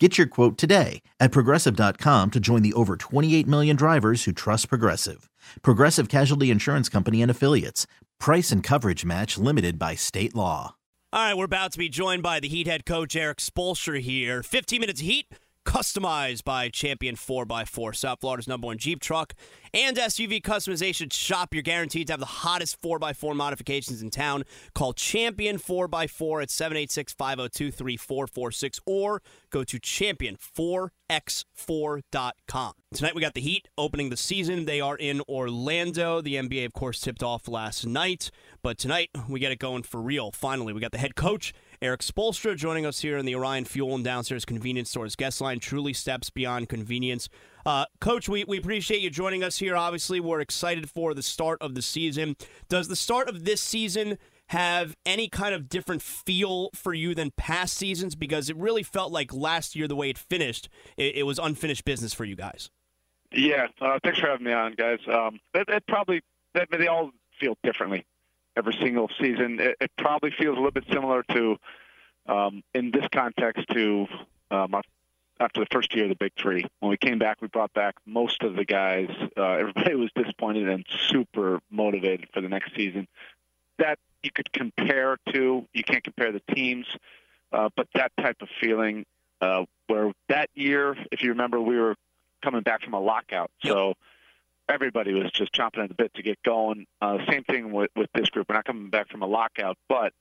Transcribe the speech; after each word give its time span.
Get 0.00 0.18
your 0.18 0.26
quote 0.26 0.58
today 0.58 1.02
at 1.20 1.30
progressive.com 1.30 2.32
to 2.32 2.40
join 2.40 2.62
the 2.62 2.72
over 2.72 2.96
28 2.96 3.46
million 3.46 3.76
drivers 3.76 4.24
who 4.24 4.32
trust 4.32 4.68
Progressive. 4.68 5.30
Progressive 5.62 6.08
Casualty 6.08 6.50
Insurance 6.50 6.88
Company 6.88 7.22
and 7.22 7.30
Affiliates. 7.30 7.86
Price 8.18 8.50
and 8.50 8.60
coverage 8.60 9.04
match 9.04 9.38
limited 9.38 9.78
by 9.78 9.94
state 9.94 10.34
law. 10.34 10.74
All 11.12 11.24
right, 11.24 11.36
we're 11.36 11.44
about 11.44 11.70
to 11.72 11.78
be 11.78 11.88
joined 11.88 12.24
by 12.24 12.40
the 12.40 12.48
Heat 12.48 12.66
head 12.66 12.84
coach 12.84 13.14
Erik 13.14 13.38
Spoelstra 13.38 14.00
here. 14.00 14.42
15 14.42 14.80
minutes 14.80 15.00
Heat 15.00 15.28
customized 15.64 16.44
by 16.44 16.68
Champion 16.68 17.14
4x4, 17.16 17.94
South 17.94 18.20
Florida's 18.20 18.48
number 18.48 18.66
one 18.66 18.78
Jeep 18.78 19.00
truck 19.00 19.32
and 19.74 19.96
SUV 19.96 20.40
customization 20.40 21.12
shop. 21.12 21.52
You're 21.52 21.62
guaranteed 21.62 22.06
to 22.06 22.12
have 22.12 22.20
the 22.20 22.26
hottest 22.26 22.80
4x4 22.80 23.34
modifications 23.34 24.00
in 24.00 24.10
town. 24.10 24.44
Call 24.72 24.92
Champion 24.92 25.58
4x4 25.58 26.42
at 26.42 26.50
786 26.50 27.12
502 27.12 27.72
3446 27.72 28.78
or 28.86 29.20
go 29.50 29.64
to 29.64 29.80
champion4x4.com. 29.80 32.72
Tonight 32.94 33.14
we 33.16 33.20
got 33.20 33.34
the 33.34 33.40
Heat 33.40 33.66
opening 33.76 34.10
the 34.10 34.16
season. 34.16 34.66
They 34.66 34.80
are 34.80 34.96
in 34.96 35.20
Orlando. 35.28 36.20
The 36.20 36.36
NBA, 36.36 36.66
of 36.66 36.72
course, 36.72 37.00
tipped 37.00 37.24
off 37.24 37.48
last 37.48 37.84
night, 37.84 38.30
but 38.62 38.78
tonight 38.78 39.10
we 39.28 39.40
get 39.40 39.50
it 39.50 39.58
going 39.58 39.82
for 39.82 40.00
real. 40.00 40.30
Finally, 40.30 40.72
we 40.72 40.80
got 40.80 40.92
the 40.92 40.98
head 40.98 41.16
coach 41.16 41.52
Erik 41.82 42.02
Spoelstra 42.02 42.56
joining 42.56 42.86
us 42.86 43.00
here 43.00 43.18
in 43.18 43.26
the 43.26 43.34
Orion 43.34 43.64
Fuel 43.64 43.96
and 43.96 44.04
Downstairs 44.04 44.44
Convenience 44.44 44.90
Stores 44.90 45.16
guest 45.16 45.40
line. 45.40 45.58
Truly 45.58 45.92
steps 45.92 46.30
beyond 46.30 46.68
convenience. 46.68 47.28
Uh, 47.66 47.86
Coach, 48.00 48.28
we, 48.28 48.44
we 48.44 48.58
appreciate 48.58 49.00
you 49.00 49.10
joining 49.10 49.42
us 49.42 49.58
here. 49.58 49.76
Obviously, 49.76 50.20
we're 50.20 50.40
excited 50.40 50.90
for 50.90 51.14
the 51.14 51.22
start 51.22 51.60
of 51.62 51.74
the 51.74 51.82
season. 51.82 52.36
Does 52.68 52.88
the 52.88 52.96
start 52.96 53.28
of 53.28 53.44
this 53.44 53.60
season 53.60 54.18
have 54.48 54.94
any 55.06 55.28
kind 55.28 55.54
of 55.54 55.68
different 55.68 56.02
feel 56.02 56.68
for 56.74 56.92
you 56.92 57.14
than 57.14 57.30
past 57.36 57.74
seasons? 57.74 58.14
Because 58.14 58.50
it 58.50 58.56
really 58.56 58.82
felt 58.82 59.12
like 59.12 59.32
last 59.32 59.74
year, 59.74 59.88
the 59.88 59.96
way 59.96 60.10
it 60.10 60.18
finished, 60.18 60.68
it, 60.98 61.16
it 61.16 61.22
was 61.22 61.38
unfinished 61.38 61.84
business 61.84 62.12
for 62.12 62.24
you 62.24 62.36
guys. 62.36 62.70
Yeah, 63.32 63.68
uh, 63.80 63.98
thanks 64.04 64.18
for 64.20 64.28
having 64.28 64.46
me 64.46 64.52
on, 64.52 64.74
guys. 64.74 64.98
Um, 65.10 65.40
probably 65.88 66.22
they 66.52 66.86
all 66.86 67.10
feel 67.40 67.56
differently 67.64 68.04
every 68.56 68.74
single 68.80 69.10
season. 69.18 69.58
It, 69.58 69.76
it 69.80 69.90
probably 69.98 70.32
feels 70.38 70.56
a 70.56 70.60
little 70.60 70.70
bit 70.70 70.84
similar 70.92 71.24
to, 71.32 71.56
um, 72.26 72.62
in 72.74 72.90
this 72.90 73.06
context, 73.10 73.64
to 73.72 74.06
um, 74.50 74.74
after 75.40 75.60
the 75.60 75.66
first 75.70 75.94
year 75.94 76.04
of 76.04 76.10
the 76.10 76.16
Big 76.16 76.32
Three. 76.38 76.64
When 76.80 76.90
we 76.90 76.96
came 76.96 77.18
back, 77.18 77.40
we 77.40 77.48
brought 77.48 77.72
back 77.72 77.94
most 78.06 78.42
of 78.42 78.56
the 78.56 78.64
guys. 78.64 79.08
Uh, 79.36 79.42
everybody 79.52 79.94
was 79.94 80.10
disappointed 80.14 80.68
and 80.68 80.84
super 81.08 81.60
motivated 81.70 82.28
for 82.32 82.40
the 82.40 82.48
next 82.48 82.74
season. 82.76 83.08
That 83.78 83.98
you 84.22 84.30
could 84.30 84.52
compare 84.52 85.18
to. 85.32 85.66
You 85.72 85.84
can't 85.84 86.04
compare 86.04 86.32
the 86.32 86.42
teams, 86.54 86.86
uh, 87.52 87.70
but 87.76 87.88
that 87.94 88.12
type 88.20 88.36
of 88.40 88.48
feeling. 88.60 89.06
Uh, 89.40 89.64
where 89.88 90.12
that 90.28 90.48
year, 90.54 90.96
if 91.12 91.22
you 91.22 91.30
remember, 91.30 91.60
we 91.60 91.78
were 91.78 91.96
coming 92.42 92.62
back 92.62 92.82
from 92.82 92.94
a 92.94 93.00
lockout, 93.00 93.50
so. 93.64 93.94
Everybody 94.66 95.12
was 95.12 95.30
just 95.30 95.52
chomping 95.52 95.82
at 95.82 95.90
the 95.90 95.94
bit 95.94 96.14
to 96.14 96.22
get 96.22 96.42
going. 96.42 96.86
Uh, 96.98 97.18
same 97.28 97.44
thing 97.44 97.70
with, 97.70 97.90
with 97.94 98.08
this 98.14 98.30
group. 98.30 98.48
We're 98.48 98.54
not 98.54 98.64
coming 98.64 98.88
back 98.88 99.10
from 99.10 99.20
a 99.20 99.26
lockout, 99.26 99.76
but 99.90 100.14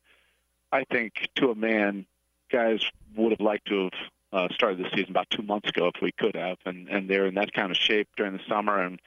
I 0.69 0.83
think 0.91 1.29
to 1.35 1.51
a 1.51 1.55
man, 1.55 2.05
guys 2.51 2.83
would 3.15 3.31
have 3.31 3.39
liked 3.39 3.67
to 3.67 3.83
have 3.83 4.09
uh, 4.33 4.47
started 4.51 4.79
the 4.79 4.89
season 4.95 5.11
about 5.11 5.29
two 5.29 5.43
months 5.43 5.69
ago 5.69 5.91
if 5.93 6.01
we 6.01 6.11
could 6.11 6.35
have, 6.35 6.57
and 6.65 6.89
and 6.89 7.09
they're 7.09 7.27
in 7.27 7.35
that 7.35 7.53
kind 7.53 7.71
of 7.71 7.77
shape 7.77 8.07
during 8.17 8.33
the 8.33 8.43
summer 8.49 8.83
and 8.83 8.99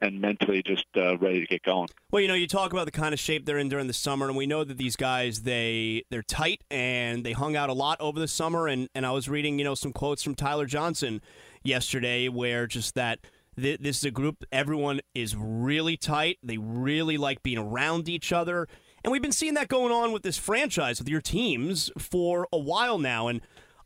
and 0.00 0.18
mentally 0.18 0.62
just 0.62 0.86
uh, 0.96 1.18
ready 1.18 1.40
to 1.40 1.46
get 1.46 1.62
going. 1.62 1.88
Well, 2.10 2.22
you 2.22 2.28
know, 2.28 2.34
you 2.34 2.46
talk 2.46 2.72
about 2.72 2.86
the 2.86 2.90
kind 2.90 3.12
of 3.12 3.20
shape 3.20 3.44
they're 3.44 3.58
in 3.58 3.68
during 3.68 3.86
the 3.86 3.92
summer, 3.92 4.26
and 4.26 4.36
we 4.36 4.46
know 4.46 4.64
that 4.64 4.78
these 4.78 4.96
guys 4.96 5.42
they 5.42 6.04
they're 6.10 6.22
tight 6.22 6.64
and 6.70 7.24
they 7.24 7.32
hung 7.32 7.54
out 7.56 7.68
a 7.68 7.74
lot 7.74 8.00
over 8.00 8.18
the 8.18 8.28
summer. 8.28 8.66
And 8.66 8.88
and 8.94 9.04
I 9.04 9.10
was 9.10 9.28
reading 9.28 9.58
you 9.58 9.64
know 9.64 9.74
some 9.74 9.92
quotes 9.92 10.22
from 10.22 10.34
Tyler 10.34 10.66
Johnson 10.66 11.20
yesterday 11.62 12.28
where 12.28 12.66
just 12.66 12.94
that 12.94 13.20
this 13.56 13.98
is 13.98 14.04
a 14.04 14.10
group, 14.10 14.44
everyone 14.50 15.00
is 15.14 15.36
really 15.36 15.96
tight. 15.96 16.38
They 16.42 16.56
really 16.56 17.18
like 17.18 17.42
being 17.42 17.58
around 17.58 18.08
each 18.08 18.32
other. 18.32 18.68
And 19.04 19.12
we've 19.12 19.22
been 19.22 19.32
seeing 19.32 19.54
that 19.54 19.68
going 19.68 19.92
on 19.92 20.12
with 20.12 20.22
this 20.22 20.38
franchise, 20.38 20.98
with 20.98 21.08
your 21.08 21.20
teams, 21.20 21.90
for 21.98 22.46
a 22.52 22.58
while 22.58 22.98
now. 22.98 23.28
And 23.28 23.40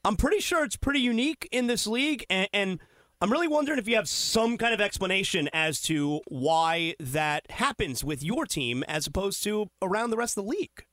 I'm 0.04 0.16
pretty 0.16 0.41
sure 0.41 0.65
it's 0.65 0.76
pretty 0.76 1.00
unique 1.00 1.48
in 1.50 1.66
this 1.66 1.87
league. 1.87 2.26
And, 2.28 2.48
and 2.53 2.81
I'm 3.20 3.32
really 3.32 3.48
wondering 3.48 3.78
if 3.78 3.88
you 3.88 3.97
have 3.97 4.09
some 4.09 4.59
kind 4.59 4.75
of 4.75 4.81
explanation 4.81 5.48
as 5.53 5.81
to 5.82 6.20
why 6.28 6.94
that 7.00 7.50
happens 7.50 8.04
with 8.04 8.22
your 8.22 8.44
team 8.44 8.84
as 8.87 9.06
opposed 9.06 9.42
to 9.44 9.70
around 9.81 10.10
the 10.10 10.16
rest 10.16 10.37
of 10.37 10.44
the 10.44 10.50
league. 10.50 10.84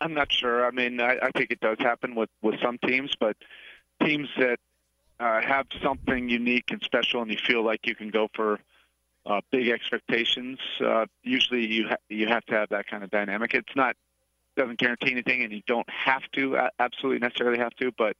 I'm 0.00 0.14
not 0.14 0.32
sure. 0.32 0.64
I 0.64 0.70
mean, 0.70 1.00
I, 1.00 1.18
I 1.22 1.30
think 1.30 1.50
it 1.50 1.60
does 1.60 1.78
happen 1.78 2.14
with, 2.14 2.30
with 2.42 2.60
some 2.60 2.78
teams, 2.78 3.14
but 3.18 3.36
teams 4.02 4.28
that 4.38 4.58
uh, 5.20 5.40
have 5.40 5.66
something 5.82 6.28
unique 6.28 6.70
and 6.70 6.80
special, 6.82 7.22
and 7.22 7.30
you 7.30 7.38
feel 7.38 7.64
like 7.64 7.86
you 7.86 7.94
can 7.94 8.10
go 8.10 8.28
for 8.34 8.60
uh, 9.26 9.40
big 9.50 9.68
expectations. 9.68 10.58
Uh, 10.80 11.06
usually, 11.22 11.66
you 11.66 11.88
ha- 11.88 11.96
you 12.08 12.28
have 12.28 12.44
to 12.46 12.54
have 12.54 12.68
that 12.68 12.86
kind 12.86 13.02
of 13.02 13.10
dynamic. 13.10 13.54
It's 13.54 13.74
not 13.74 13.96
doesn't 14.58 14.78
guarantee 14.78 15.12
anything, 15.12 15.42
and 15.42 15.52
you 15.52 15.62
don't 15.66 15.88
have 15.88 16.22
to 16.32 16.58
absolutely 16.78 17.20
necessarily 17.20 17.58
have 17.58 17.74
to. 17.76 17.92
But 17.96 18.16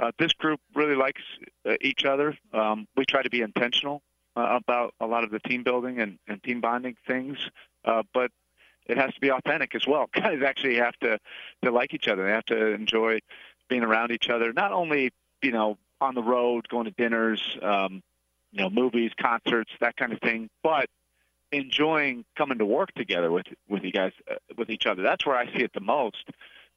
uh, 0.00 0.10
this 0.18 0.32
group 0.32 0.60
really 0.74 0.96
likes 0.96 1.22
uh, 1.68 1.74
each 1.80 2.04
other. 2.04 2.36
Um, 2.52 2.86
we 2.96 3.04
try 3.04 3.22
to 3.22 3.30
be 3.30 3.42
intentional 3.42 4.02
uh, 4.36 4.58
about 4.60 4.94
a 5.00 5.06
lot 5.06 5.24
of 5.24 5.30
the 5.30 5.38
team 5.40 5.62
building 5.62 6.00
and, 6.00 6.18
and 6.26 6.42
team 6.42 6.60
bonding 6.60 6.96
things, 7.06 7.38
uh, 7.84 8.02
but 8.12 8.30
it 8.86 8.98
has 8.98 9.14
to 9.14 9.20
be 9.20 9.30
authentic 9.30 9.74
as 9.74 9.86
well. 9.86 10.08
Guys 10.14 10.42
actually 10.44 10.76
have 10.76 10.96
to 11.00 11.18
to 11.62 11.70
like 11.70 11.94
each 11.94 12.08
other. 12.08 12.24
They 12.24 12.32
have 12.32 12.46
to 12.46 12.72
enjoy 12.72 13.20
being 13.68 13.82
around 13.82 14.10
each 14.10 14.28
other. 14.28 14.52
Not 14.52 14.72
only 14.72 15.10
you 15.42 15.52
know 15.52 15.78
on 16.00 16.14
the 16.14 16.22
road, 16.22 16.68
going 16.68 16.84
to 16.86 16.90
dinners, 16.90 17.56
um, 17.62 18.02
you 18.52 18.62
know, 18.62 18.70
movies, 18.70 19.12
concerts, 19.20 19.70
that 19.80 19.96
kind 19.96 20.12
of 20.12 20.20
thing. 20.20 20.48
But 20.62 20.86
enjoying 21.56 22.24
coming 22.36 22.58
to 22.58 22.66
work 22.66 22.92
together 22.94 23.30
with 23.30 23.46
with 23.68 23.82
you 23.84 23.92
guys, 23.92 24.12
uh, 24.30 24.36
with 24.56 24.70
each 24.70 24.86
other. 24.86 25.02
That's 25.02 25.24
where 25.26 25.36
I 25.36 25.46
see 25.46 25.62
it 25.62 25.72
the 25.72 25.80
most. 25.80 26.28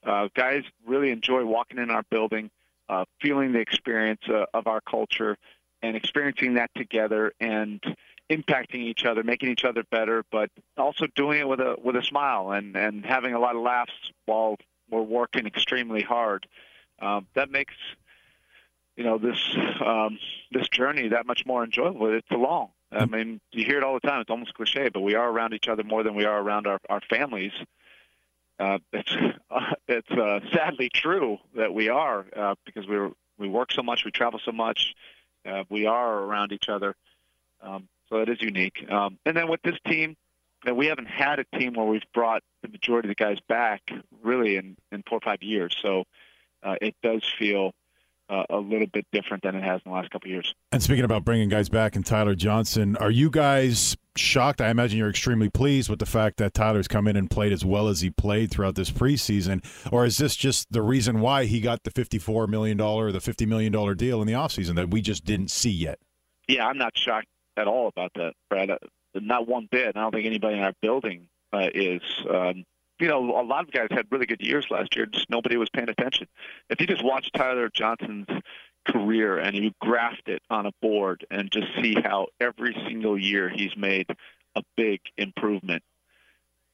Uh, 0.06 0.30
guys 0.36 0.64
really 0.86 1.12
enjoy 1.12 1.44
walking 1.46 1.80
in 1.80 1.90
our 1.90 2.04
building, 2.10 2.50
uh, 2.88 3.06
feeling 3.22 3.52
the 3.54 3.60
experience 3.60 4.22
uh, 4.30 4.46
of 4.54 4.68
our 4.68 4.82
culture, 4.82 5.38
and 5.82 5.96
experiencing 5.96 6.56
that 6.56 6.72
together, 6.76 7.34
and 7.40 7.84
impacting 8.30 8.82
each 8.82 9.06
other, 9.06 9.24
making 9.24 9.50
each 9.50 9.64
other 9.64 9.84
better, 9.90 10.24
but 10.32 10.50
also 10.78 11.08
doing 11.16 11.40
it 11.40 11.48
with 11.48 11.60
a 11.60 11.76
with 11.82 11.96
a 11.96 12.04
smile 12.04 12.52
and 12.52 12.76
and 12.76 13.06
having 13.06 13.34
a 13.34 13.40
lot 13.40 13.56
of 13.56 13.62
laughs 13.62 13.94
while 14.26 14.58
we're 14.90 15.02
working 15.02 15.46
extremely 15.46 16.02
hard. 16.02 16.48
Um, 17.00 17.28
that 17.36 17.52
makes 17.52 17.76
you 18.96 19.04
know 19.04 19.18
this 19.18 19.40
um, 19.86 20.20
this 20.52 20.68
journey 20.70 21.10
that 21.10 21.26
much 21.26 21.46
more 21.46 21.64
enjoyable. 21.64 22.14
It's 22.14 22.32
a 22.32 22.38
long. 22.38 22.70
I 22.92 23.06
mean, 23.06 23.42
you 23.52 23.66
hear 23.66 23.78
it 23.78 23.84
all 23.84 23.96
the 23.96 24.08
time. 24.08 24.22
It's 24.22 24.30
almost 24.30 24.54
cliche, 24.54 24.90
but 24.90 25.02
we 25.02 25.16
are 25.16 25.30
around 25.30 25.54
each 25.54 25.68
other 25.68 25.84
more 25.84 26.04
than 26.04 26.16
we 26.16 26.26
are 26.26 26.40
around 26.40 26.68
our, 26.68 26.80
our 26.90 27.02
families. 27.02 27.52
Uh, 28.60 28.80
it's 28.94 29.16
it's 29.88 30.12
uh, 30.12 30.40
sadly 30.54 30.90
true 30.90 31.38
that 31.56 31.74
we 31.74 31.90
are 31.90 32.26
uh, 32.36 32.56
because 32.66 32.88
we 32.88 32.98
we 33.38 33.48
work 33.48 33.72
so 33.72 33.84
much, 33.84 34.06
we 34.06 34.12
travel 34.12 34.40
so 34.44 34.52
much, 34.52 34.96
uh, 35.46 35.64
we 35.70 35.86
are 35.86 36.20
around 36.20 36.52
each 36.52 36.70
other. 36.70 36.96
Um, 37.62 37.88
so 38.10 38.18
it 38.18 38.30
is 38.30 38.42
unique. 38.42 38.86
Um, 38.90 39.20
and 39.26 39.36
then 39.36 39.50
with 39.50 39.62
this 39.62 39.78
team, 39.86 40.16
uh, 40.68 40.74
we 40.74 40.88
haven't 40.88 41.08
had 41.08 41.40
a 41.40 41.58
team 41.58 41.74
where 41.74 41.86
we've 41.86 42.12
brought 42.14 42.42
the 42.62 42.70
majority 42.70 43.10
of 43.10 43.16
the 43.16 43.24
guys 43.24 43.40
back 43.48 43.82
really 44.24 44.56
in 44.56 44.78
in 44.92 45.04
four 45.08 45.18
or 45.18 45.22
five 45.22 45.44
years. 45.44 45.76
So 45.82 46.06
uh, 46.64 46.76
it 46.82 46.96
does 47.04 47.24
feel 47.38 47.74
uh, 48.30 48.44
a 48.50 48.58
little 48.58 48.88
bit 48.88 49.06
different 49.12 49.44
than 49.44 49.56
it 49.56 49.64
has 49.64 49.82
in 49.86 49.92
the 49.92 49.96
last 49.96 50.12
couple 50.12 50.30
years. 50.30 50.54
And 50.72 50.84
speaking 50.84 51.06
about 51.06 51.24
bringing 51.24 51.50
guys 51.50 51.70
back 51.70 51.96
and 51.96 52.06
Tyler 52.06 52.36
Johnson, 52.36 52.98
are 52.98 53.12
you 53.12 53.30
guys 53.30 53.96
shocked? 54.16 54.62
I 54.62 54.70
imagine 54.70 54.98
you're 54.98 55.10
extremely 55.10 55.50
pleased 55.50 55.90
with 55.90 56.00
the 56.00 56.06
fact 56.06 56.38
that 56.38 56.54
Tyler's 56.54 56.88
come 56.88 57.08
in 57.08 57.16
and 57.16 57.30
played 57.30 57.54
as 57.54 57.64
well 57.64 57.88
as 57.88 58.02
he 58.02 58.10
played 58.10 58.52
throughout 58.52 58.76
this 58.76 58.92
preseason, 58.92 59.64
or 59.92 60.06
is 60.06 60.18
this 60.18 60.36
just 60.36 60.72
the 60.72 60.82
reason 60.82 61.22
why 61.22 61.46
he 61.46 61.62
got 61.62 61.84
the 61.84 61.92
$54 61.92 62.48
million 62.48 62.80
or 62.82 63.12
the 63.12 63.20
$50 63.20 63.48
million 63.48 63.72
deal 63.96 64.22
in 64.22 64.28
the 64.28 64.34
offseason 64.34 64.76
that 64.76 64.92
we 64.92 65.02
just 65.02 65.24
didn't 65.24 65.52
see 65.52 65.72
yet? 65.72 66.00
Yeah, 66.48 66.68
I'm 66.68 66.78
not 66.78 66.98
shocked 66.98 67.28
at 67.56 67.68
all 67.68 67.88
about 67.88 68.12
that, 68.16 68.34
Brad. 68.50 68.72
Uh, 68.72 68.78
not 69.16 69.48
one 69.48 69.68
bit. 69.72 69.96
I 69.96 70.02
don't 70.02 70.14
think 70.14 70.26
anybody 70.26 70.58
in 70.58 70.64
our 70.64 70.74
building 70.82 71.28
uh, 71.54 71.70
is. 71.74 72.02
Um, 72.30 72.66
you 73.00 73.08
know, 73.08 73.40
a 73.40 73.44
lot 73.44 73.64
of 73.64 73.72
guys 73.72 73.88
had 73.92 74.08
really 74.12 74.26
good 74.26 74.42
years 74.42 74.68
last 74.70 74.96
year. 74.96 75.06
Just 75.06 75.30
nobody 75.30 75.58
was 75.58 75.70
paying 75.70 75.90
attention. 75.90 76.28
If 76.70 76.82
you 76.82 76.88
just 76.88 77.04
watch 77.04 77.30
Tyler 77.36 77.70
Johnson's 77.70 78.28
career 78.86 79.38
and 79.38 79.56
you 79.56 79.72
graft 79.82 80.28
it 80.28 80.42
on 80.50 80.66
a 80.66 80.72
board 80.82 81.26
and 81.30 81.52
just 81.52 81.68
see 81.82 81.96
how 81.96 82.28
every 82.40 82.76
single 82.88 83.18
year 83.18 83.50
he's 83.50 83.76
made 83.76 84.08
a 84.56 84.64
big 84.76 85.02
improvement, 85.18 85.84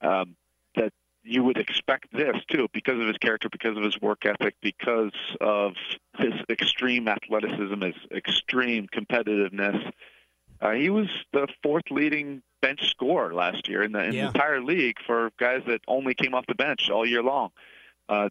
um, 0.01 0.35
that 0.75 0.93
you 1.23 1.43
would 1.43 1.57
expect 1.57 2.07
this 2.13 2.35
too, 2.49 2.67
because 2.73 2.99
of 2.99 3.07
his 3.07 3.17
character, 3.17 3.49
because 3.49 3.77
of 3.77 3.83
his 3.83 3.99
work 4.01 4.25
ethic, 4.25 4.55
because 4.61 5.13
of 5.41 5.73
his 6.17 6.33
extreme 6.49 7.07
athleticism, 7.07 7.81
his 7.81 7.95
extreme 8.11 8.87
competitiveness. 8.87 9.91
Uh, 10.61 10.71
he 10.71 10.89
was 10.89 11.07
the 11.31 11.47
fourth 11.61 11.89
leading 11.89 12.41
bench 12.63 12.89
scorer 12.89 13.33
last 13.33 13.67
year 13.67 13.83
in 13.83 13.91
the, 13.91 14.03
in 14.05 14.13
Yeah. 14.13 14.21
the 14.21 14.27
entire 14.29 14.61
league 14.61 14.97
for 15.05 15.31
guys 15.37 15.61
that 15.67 15.81
only 15.87 16.13
came 16.15 16.33
off 16.33 16.45
the 16.47 16.55
bench 16.55 16.89
all 16.89 17.05
year 17.05 17.21
long. 17.21 17.51
Uh, 18.09 18.29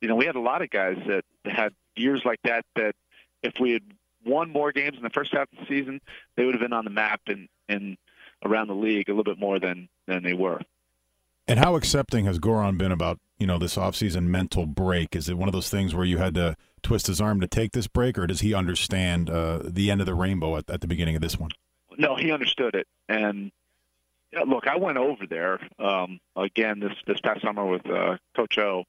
you 0.00 0.08
know, 0.08 0.16
we 0.16 0.26
had 0.26 0.36
a 0.36 0.40
lot 0.40 0.62
of 0.62 0.70
guys 0.70 0.98
that 1.06 1.24
had 1.44 1.72
years 1.96 2.22
like 2.24 2.40
that. 2.42 2.64
That 2.76 2.94
if 3.42 3.54
we 3.60 3.72
had 3.72 3.82
won 4.24 4.50
more 4.50 4.72
games 4.72 4.96
in 4.96 5.02
the 5.02 5.10
first 5.10 5.32
half 5.32 5.48
of 5.52 5.58
the 5.60 5.66
season, 5.66 6.00
they 6.36 6.44
would 6.44 6.54
have 6.54 6.60
been 6.60 6.72
on 6.72 6.84
the 6.84 6.90
map 6.90 7.20
and 7.28 7.48
and 7.68 7.96
around 8.44 8.68
the 8.68 8.74
league 8.74 9.08
a 9.08 9.12
little 9.12 9.24
bit 9.32 9.38
more 9.38 9.58
than 9.58 9.88
than 10.06 10.22
they 10.22 10.34
were. 10.34 10.60
And 11.46 11.58
how 11.58 11.76
accepting 11.76 12.26
has 12.26 12.38
Goran 12.38 12.76
been 12.78 12.92
about 12.92 13.18
you 13.38 13.46
know 13.46 13.58
this 13.58 13.76
offseason 13.76 14.24
mental 14.24 14.66
break? 14.66 15.16
Is 15.16 15.28
it 15.28 15.38
one 15.38 15.48
of 15.48 15.52
those 15.52 15.70
things 15.70 15.94
where 15.94 16.04
you 16.04 16.18
had 16.18 16.34
to 16.34 16.56
twist 16.82 17.06
his 17.08 17.20
arm 17.20 17.40
to 17.40 17.46
take 17.48 17.72
this 17.72 17.86
break, 17.88 18.18
or 18.18 18.26
does 18.26 18.40
he 18.40 18.54
understand 18.54 19.30
uh, 19.30 19.60
the 19.64 19.90
end 19.90 20.00
of 20.00 20.06
the 20.06 20.14
rainbow 20.14 20.56
at, 20.56 20.68
at 20.70 20.80
the 20.80 20.86
beginning 20.86 21.16
of 21.16 21.22
this 21.22 21.38
one? 21.38 21.50
No, 21.96 22.14
he 22.14 22.30
understood 22.30 22.74
it. 22.76 22.86
And 23.08 23.50
yeah, 24.32 24.42
look, 24.46 24.66
I 24.66 24.76
went 24.76 24.98
over 24.98 25.26
there 25.26 25.58
um, 25.78 26.20
again 26.36 26.80
this 26.80 26.94
this 27.06 27.20
past 27.20 27.42
summer 27.42 27.64
with 27.64 27.88
uh, 27.88 28.18
Coach 28.36 28.58
O, 28.58 28.84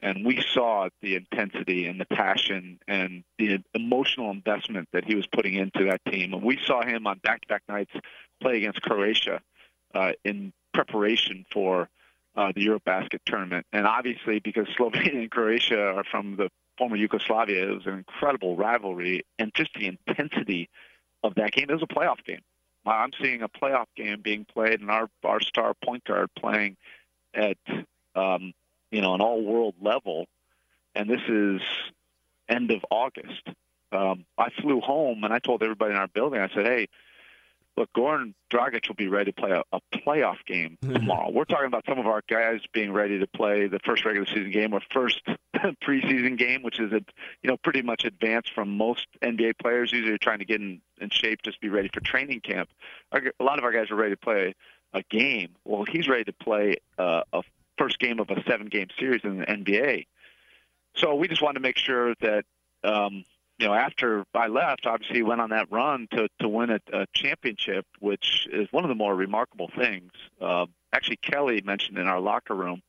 and 0.00 0.26
we 0.26 0.42
saw 0.52 0.88
the 1.00 1.16
intensity 1.16 1.86
and 1.86 2.00
the 2.00 2.04
passion 2.06 2.80
and 2.88 3.22
the 3.38 3.60
emotional 3.74 4.30
investment 4.30 4.88
that 4.92 5.04
he 5.04 5.14
was 5.14 5.26
putting 5.28 5.54
into 5.54 5.84
that 5.84 6.04
team. 6.10 6.34
And 6.34 6.42
we 6.42 6.58
saw 6.64 6.82
him 6.82 7.06
on 7.06 7.18
back-to-back 7.18 7.62
nights 7.68 7.92
play 8.40 8.56
against 8.56 8.82
Croatia 8.82 9.40
uh, 9.94 10.12
in 10.24 10.52
preparation 10.74 11.46
for 11.52 11.88
uh, 12.34 12.50
the 12.54 12.66
EuroBasket 12.66 13.20
tournament. 13.26 13.66
And 13.72 13.86
obviously, 13.86 14.40
because 14.40 14.66
Slovenia 14.78 15.14
and 15.14 15.30
Croatia 15.30 15.80
are 15.80 16.04
from 16.04 16.36
the 16.36 16.50
former 16.78 16.96
Yugoslavia, 16.96 17.70
it 17.70 17.74
was 17.74 17.86
an 17.86 17.98
incredible 17.98 18.56
rivalry, 18.56 19.24
and 19.38 19.52
just 19.54 19.70
the 19.74 19.86
intensity 19.86 20.68
of 21.22 21.36
that 21.36 21.52
game. 21.52 21.66
It 21.68 21.74
was 21.74 21.82
a 21.82 21.86
playoff 21.86 22.24
game. 22.24 22.40
I'm 22.84 23.10
seeing 23.20 23.42
a 23.42 23.48
playoff 23.48 23.86
game 23.96 24.20
being 24.22 24.44
played, 24.44 24.80
and 24.80 24.90
our 24.90 25.08
our 25.24 25.40
star 25.40 25.74
point 25.84 26.04
guard 26.04 26.30
playing 26.38 26.76
at 27.34 27.58
um, 28.14 28.52
you 28.90 29.00
know 29.00 29.14
an 29.14 29.20
all 29.20 29.42
world 29.42 29.74
level, 29.80 30.26
and 30.94 31.08
this 31.08 31.22
is 31.28 31.60
end 32.48 32.70
of 32.70 32.84
August. 32.90 33.48
Um, 33.92 34.24
I 34.38 34.48
flew 34.60 34.80
home 34.80 35.22
and 35.22 35.34
I 35.34 35.38
told 35.38 35.62
everybody 35.62 35.92
in 35.92 35.98
our 35.98 36.08
building. 36.08 36.40
I 36.40 36.48
said, 36.48 36.66
"Hey, 36.66 36.88
look, 37.76 37.92
Goran 37.92 38.34
Dragic 38.50 38.88
will 38.88 38.94
be 38.94 39.08
ready 39.08 39.32
to 39.32 39.40
play 39.40 39.50
a, 39.50 39.62
a 39.72 39.80
playoff 39.98 40.44
game 40.46 40.78
tomorrow. 40.82 41.30
We're 41.30 41.44
talking 41.44 41.66
about 41.66 41.84
some 41.86 41.98
of 41.98 42.06
our 42.06 42.22
guys 42.28 42.60
being 42.72 42.92
ready 42.92 43.18
to 43.20 43.26
play 43.26 43.68
the 43.68 43.80
first 43.84 44.04
regular 44.04 44.26
season 44.26 44.50
game 44.50 44.72
or 44.72 44.80
first 44.92 45.22
preseason 45.84 46.36
game, 46.36 46.62
which 46.62 46.80
is 46.80 46.92
a, 46.92 47.00
you 47.42 47.50
know 47.50 47.56
pretty 47.56 47.82
much 47.82 48.04
advanced 48.04 48.52
from 48.54 48.76
most 48.76 49.06
NBA 49.22 49.58
players. 49.58 49.92
Usually, 49.92 50.18
trying 50.18 50.40
to 50.40 50.44
get 50.44 50.60
in, 50.60 50.80
in 51.00 51.10
shape 51.10 51.42
just 51.42 51.60
be 51.60 51.68
ready 51.68 51.88
for 51.92 52.00
training 52.00 52.40
camp. 52.40 52.68
Our, 53.12 53.22
a 53.38 53.44
lot 53.44 53.58
of 53.58 53.64
our 53.64 53.72
guys 53.72 53.90
are 53.90 53.96
ready 53.96 54.12
to 54.12 54.20
play 54.20 54.54
a 54.92 55.02
game. 55.10 55.54
Well, 55.64 55.84
he's 55.84 56.08
ready 56.08 56.24
to 56.24 56.32
play 56.32 56.76
uh, 56.98 57.22
a 57.32 57.42
first 57.78 57.98
game 57.98 58.20
of 58.20 58.30
a 58.30 58.42
seven-game 58.46 58.88
series 58.98 59.22
in 59.24 59.38
the 59.38 59.46
NBA. 59.46 60.06
So 60.94 61.14
we 61.14 61.26
just 61.26 61.40
wanted 61.40 61.54
to 61.54 61.60
make 61.60 61.78
sure 61.78 62.14
that 62.20 62.44
um, 62.84 63.24
you 63.58 63.68
know, 63.68 63.74
after 63.74 64.24
I 64.34 64.48
left, 64.48 64.86
obviously 64.86 65.18
he 65.18 65.22
went 65.22 65.40
on 65.40 65.50
that 65.50 65.70
run 65.70 66.08
to 66.12 66.28
to 66.40 66.48
win 66.48 66.70
a, 66.70 66.80
a 66.92 67.06
championship, 67.14 67.86
which 68.00 68.48
is 68.50 68.66
one 68.72 68.84
of 68.84 68.88
the 68.88 68.94
more 68.94 69.14
remarkable 69.14 69.70
things. 69.76 70.10
Uh, 70.40 70.66
actually, 70.92 71.16
Kelly 71.16 71.62
mentioned 71.64 71.98
in 71.98 72.08
our 72.08 72.20
locker 72.20 72.54
room, 72.54 72.82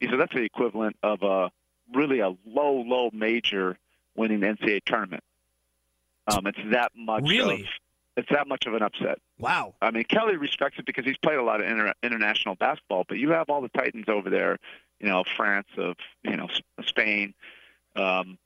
he 0.00 0.08
said 0.08 0.18
that's 0.18 0.34
the 0.34 0.42
equivalent 0.42 0.96
of 1.02 1.22
a 1.22 1.50
really 1.94 2.20
a 2.20 2.28
low, 2.46 2.84
low 2.86 3.10
major 3.12 3.78
winning 4.14 4.40
the 4.40 4.46
NCAA 4.46 4.84
tournament. 4.84 5.22
Um, 6.26 6.46
it's 6.46 6.58
that 6.72 6.92
much. 6.96 7.22
Really? 7.24 7.62
Of, 7.62 7.68
it's 8.16 8.28
that 8.30 8.48
much 8.48 8.66
of 8.66 8.74
an 8.74 8.82
upset. 8.82 9.18
Wow. 9.38 9.74
I 9.80 9.90
mean, 9.90 10.04
Kelly 10.04 10.36
respects 10.36 10.78
it 10.78 10.86
because 10.86 11.04
he's 11.04 11.18
played 11.18 11.36
a 11.36 11.42
lot 11.42 11.60
of 11.60 11.66
inter- 11.66 11.92
international 12.02 12.54
basketball. 12.54 13.04
But 13.06 13.18
you 13.18 13.30
have 13.30 13.50
all 13.50 13.60
the 13.60 13.68
Titans 13.68 14.06
over 14.08 14.30
there, 14.30 14.58
you 15.00 15.08
know, 15.08 15.22
France, 15.36 15.68
of 15.76 15.96
you 16.22 16.36
know, 16.36 16.48
Spain, 16.86 17.34
um, 17.94 18.38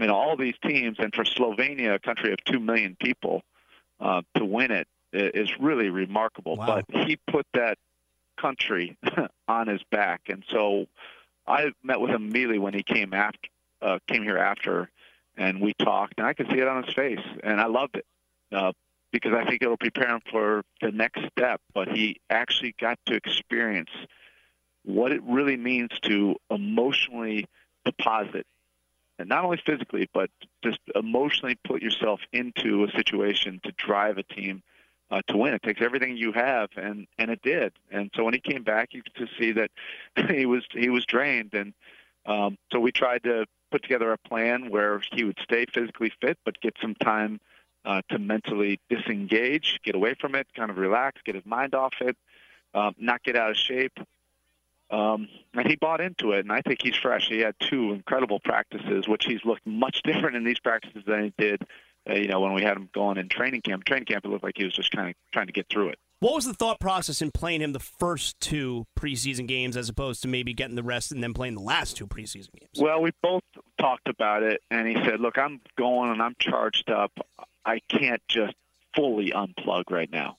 you 0.00 0.06
know, 0.06 0.14
all 0.14 0.36
these 0.36 0.54
teams, 0.66 0.96
and 0.98 1.14
for 1.14 1.24
Slovenia, 1.24 1.94
a 1.94 1.98
country 1.98 2.32
of 2.32 2.42
two 2.44 2.58
million 2.58 2.96
people, 2.98 3.42
uh, 4.00 4.22
to 4.36 4.44
win 4.44 4.70
it 4.70 4.88
is 5.12 5.50
really 5.60 5.90
remarkable. 5.90 6.56
Wow. 6.56 6.82
But 6.88 7.06
he 7.06 7.16
put 7.30 7.46
that 7.54 7.78
country 8.36 8.96
on 9.48 9.68
his 9.68 9.82
back, 9.90 10.22
and 10.28 10.44
so 10.50 10.86
I 11.46 11.72
met 11.82 12.00
with 12.00 12.10
him 12.10 12.28
immediately 12.28 12.58
when 12.58 12.74
he 12.74 12.82
came 12.82 13.12
after, 13.12 13.48
uh, 13.82 13.98
came 14.08 14.22
here 14.22 14.38
after, 14.38 14.90
and 15.36 15.60
we 15.60 15.74
talked, 15.74 16.14
and 16.18 16.26
I 16.26 16.32
could 16.32 16.48
see 16.50 16.58
it 16.58 16.68
on 16.68 16.84
his 16.84 16.94
face, 16.94 17.24
and 17.42 17.60
I 17.60 17.66
loved 17.66 17.96
it. 17.96 18.06
Uh, 18.52 18.72
because 19.14 19.32
I 19.32 19.48
think 19.48 19.62
it'll 19.62 19.76
prepare 19.76 20.08
him 20.08 20.22
for 20.28 20.64
the 20.82 20.90
next 20.90 21.20
step. 21.30 21.60
But 21.72 21.86
he 21.88 22.20
actually 22.28 22.74
got 22.80 22.98
to 23.06 23.14
experience 23.14 23.90
what 24.84 25.12
it 25.12 25.22
really 25.22 25.56
means 25.56 25.90
to 26.02 26.34
emotionally 26.50 27.46
deposit, 27.84 28.44
and 29.18 29.28
not 29.28 29.44
only 29.44 29.62
physically, 29.64 30.10
but 30.12 30.30
just 30.64 30.80
emotionally 30.96 31.56
put 31.64 31.80
yourself 31.80 32.20
into 32.32 32.82
a 32.82 32.90
situation 32.90 33.60
to 33.62 33.72
drive 33.72 34.18
a 34.18 34.24
team 34.24 34.64
uh, 35.14 35.22
to 35.28 35.36
win. 35.36 35.54
It 35.54 35.62
takes 35.62 35.80
everything 35.80 36.16
you 36.16 36.32
have, 36.32 36.70
and 36.76 37.06
and 37.18 37.30
it 37.30 37.40
did. 37.42 37.72
And 37.90 38.10
so 38.16 38.24
when 38.24 38.34
he 38.34 38.40
came 38.40 38.64
back, 38.64 38.88
you 38.92 39.02
could 39.02 39.28
see 39.38 39.52
that 39.52 39.70
he 40.28 40.44
was 40.44 40.64
he 40.72 40.88
was 40.90 41.06
drained, 41.06 41.54
and 41.54 41.72
um, 42.26 42.58
so 42.72 42.80
we 42.80 42.90
tried 42.90 43.22
to 43.24 43.46
put 43.70 43.82
together 43.82 44.12
a 44.12 44.18
plan 44.18 44.70
where 44.70 45.00
he 45.12 45.24
would 45.24 45.38
stay 45.42 45.66
physically 45.72 46.12
fit, 46.20 46.38
but 46.44 46.60
get 46.60 46.74
some 46.80 46.94
time 46.96 47.40
uh, 47.84 48.02
to 48.10 48.18
mentally 48.18 48.80
disengage, 48.88 49.80
get 49.84 49.94
away 49.94 50.14
from 50.20 50.34
it, 50.34 50.48
kind 50.56 50.70
of 50.70 50.78
relax, 50.78 51.20
get 51.24 51.34
his 51.34 51.46
mind 51.46 51.74
off 51.74 51.94
it, 52.00 52.16
um, 52.72 52.94
not 52.98 53.22
get 53.22 53.36
out 53.36 53.50
of 53.50 53.56
shape. 53.56 53.98
Um, 54.90 55.28
and 55.54 55.66
he 55.66 55.76
bought 55.76 56.00
into 56.00 56.32
it, 56.32 56.40
and 56.40 56.52
I 56.52 56.60
think 56.60 56.80
he's 56.82 56.96
fresh. 56.96 57.28
He 57.28 57.40
had 57.40 57.54
two 57.58 57.92
incredible 57.92 58.38
practices, 58.40 59.08
which 59.08 59.24
he's 59.24 59.44
looked 59.44 59.66
much 59.66 60.02
different 60.04 60.36
in 60.36 60.44
these 60.44 60.60
practices 60.60 61.02
than 61.06 61.24
he 61.24 61.34
did, 61.36 61.62
uh, 62.08 62.14
you 62.14 62.28
know, 62.28 62.40
when 62.40 62.52
we 62.52 62.62
had 62.62 62.76
him 62.76 62.88
going 62.92 63.16
in 63.16 63.28
training 63.28 63.62
camp. 63.62 63.84
Training 63.84 64.06
camp, 64.06 64.24
it 64.24 64.28
looked 64.28 64.44
like 64.44 64.56
he 64.56 64.64
was 64.64 64.74
just 64.74 64.90
kind 64.90 65.10
of 65.10 65.14
trying 65.32 65.46
to 65.46 65.52
get 65.52 65.68
through 65.68 65.90
it. 65.90 65.98
What 66.20 66.34
was 66.36 66.46
the 66.46 66.54
thought 66.54 66.80
process 66.80 67.20
in 67.20 67.30
playing 67.32 67.60
him 67.60 67.72
the 67.72 67.80
first 67.80 68.40
two 68.40 68.86
preseason 68.98 69.46
games 69.46 69.76
as 69.76 69.90
opposed 69.90 70.22
to 70.22 70.28
maybe 70.28 70.54
getting 70.54 70.74
the 70.74 70.82
rest 70.82 71.12
and 71.12 71.22
then 71.22 71.34
playing 71.34 71.54
the 71.54 71.60
last 71.60 71.96
two 71.96 72.06
preseason 72.06 72.52
games? 72.58 72.78
Well, 72.78 73.02
we 73.02 73.10
both 73.22 73.42
talked 73.78 74.08
about 74.08 74.42
it, 74.42 74.62
and 74.70 74.88
he 74.88 74.94
said, 75.04 75.20
"Look, 75.20 75.36
I'm 75.36 75.60
going 75.76 76.10
and 76.10 76.22
I'm 76.22 76.34
charged 76.38 76.88
up. 76.88 77.12
I 77.64 77.80
can't 77.90 78.22
just 78.28 78.54
fully 78.96 79.32
unplug 79.32 79.90
right 79.90 80.10
now." 80.10 80.38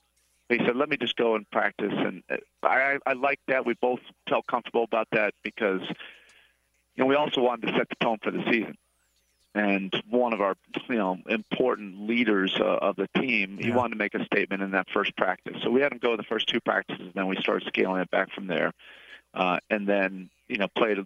He 0.49 0.57
said, 0.57 0.75
"Let 0.75 0.89
me 0.89 0.97
just 0.97 1.15
go 1.17 1.35
and 1.35 1.49
practice." 1.51 1.93
And 1.93 2.23
uh, 2.31 2.37
I, 2.63 2.97
I 3.05 3.13
like 3.13 3.39
that. 3.47 3.65
We 3.65 3.75
both 3.79 3.99
felt 4.27 4.47
comfortable 4.47 4.83
about 4.83 5.07
that 5.11 5.33
because, 5.43 5.81
you 5.81 7.03
know, 7.03 7.05
we 7.05 7.15
also 7.15 7.41
wanted 7.41 7.67
to 7.67 7.73
set 7.77 7.89
the 7.89 7.95
tone 8.01 8.17
for 8.23 8.31
the 8.31 8.43
season. 8.51 8.75
And 9.55 9.93
one 10.09 10.33
of 10.33 10.41
our, 10.41 10.57
you 10.89 10.95
know, 10.95 11.17
important 11.29 12.07
leaders 12.07 12.55
uh, 12.59 12.63
of 12.65 12.97
the 12.97 13.07
team, 13.15 13.57
he 13.57 13.69
Yeah. 13.69 13.77
wanted 13.77 13.91
to 13.91 13.95
make 13.95 14.13
a 14.13 14.25
statement 14.25 14.61
in 14.61 14.71
that 14.71 14.89
first 14.89 15.15
practice. 15.15 15.63
So 15.63 15.71
we 15.71 15.79
had 15.79 15.93
him 15.93 15.97
go 15.99 16.17
the 16.17 16.23
first 16.23 16.49
two 16.49 16.59
practices, 16.59 17.05
and 17.05 17.13
then 17.13 17.27
we 17.27 17.37
started 17.37 17.65
scaling 17.69 18.01
it 18.01 18.11
back 18.11 18.31
from 18.31 18.47
there, 18.47 18.73
uh, 19.33 19.59
and 19.69 19.87
then, 19.87 20.29
you 20.49 20.57
know, 20.57 20.67
played 20.67 20.97